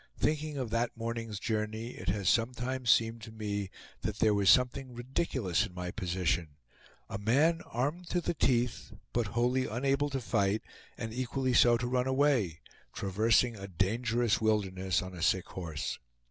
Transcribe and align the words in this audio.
Thinking 0.17 0.57
of 0.57 0.71
that 0.71 0.97
morning's 0.97 1.39
journey, 1.39 1.89
it 1.89 2.09
has 2.09 2.27
sometimes 2.27 2.89
seemed 2.89 3.21
to 3.21 3.31
me 3.31 3.69
that 4.01 4.17
there 4.17 4.33
was 4.33 4.49
something 4.49 4.95
ridiculous 4.95 5.63
in 5.67 5.75
my 5.75 5.91
position; 5.91 6.55
a 7.07 7.19
man, 7.19 7.61
armed 7.67 8.09
to 8.09 8.19
the 8.19 8.33
teeth, 8.33 8.93
but 9.13 9.27
wholly 9.37 9.67
unable 9.67 10.09
to 10.09 10.19
fight, 10.19 10.63
and 10.97 11.13
equally 11.13 11.53
so 11.53 11.77
to 11.77 11.85
run 11.85 12.07
away, 12.07 12.61
traversing 12.93 13.55
a 13.55 13.67
dangerous 13.67 14.41
wilderness, 14.41 15.03
on 15.03 15.13
a 15.13 15.21
sick 15.21 15.45
horse. 15.49 15.99